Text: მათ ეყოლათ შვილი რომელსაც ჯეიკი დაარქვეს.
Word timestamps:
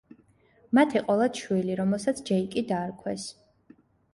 მათ 0.77 0.95
ეყოლათ 1.01 1.41
შვილი 1.43 1.75
რომელსაც 1.81 2.23
ჯეიკი 2.31 2.65
დაარქვეს. 2.73 3.29